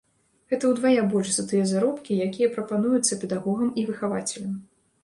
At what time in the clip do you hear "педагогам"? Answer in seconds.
3.27-3.69